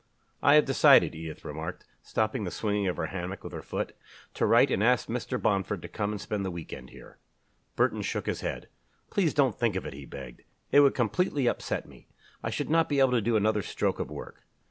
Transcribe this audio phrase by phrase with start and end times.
[0.41, 3.95] "I have decided," Edith remarked, stopping the swinging of the hammock with her foot,
[4.33, 5.39] "to write and ask Mr.
[5.39, 7.19] Bomford to come and spend the week end here."
[7.75, 8.67] Burton shook his head.
[9.11, 10.41] "Please don't think of it," he begged.
[10.71, 12.07] "It would completely upset me.
[12.41, 14.43] I should not be able to do another stroke of work."